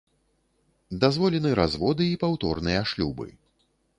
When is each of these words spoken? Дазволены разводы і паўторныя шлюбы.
Дазволены 1.03 1.51
разводы 1.59 2.03
і 2.13 2.17
паўторныя 2.25 2.79
шлюбы. 2.93 3.27